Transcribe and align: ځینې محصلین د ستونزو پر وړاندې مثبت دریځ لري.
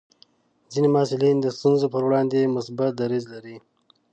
ځینې 0.71 0.89
محصلین 0.95 1.37
د 1.41 1.47
ستونزو 1.57 1.85
پر 1.93 2.01
وړاندې 2.07 2.51
مثبت 2.55 2.91
دریځ 2.95 3.23
لري. 3.33 3.55